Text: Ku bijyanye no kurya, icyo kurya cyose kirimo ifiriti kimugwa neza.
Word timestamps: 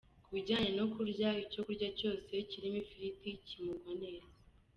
Ku 0.25 0.29
bijyanye 0.35 0.69
no 0.79 0.85
kurya, 0.93 1.29
icyo 1.43 1.61
kurya 1.65 1.87
cyose 1.99 2.31
kirimo 2.49 2.77
ifiriti 2.83 3.31
kimugwa 3.47 3.91
neza. 4.03 4.29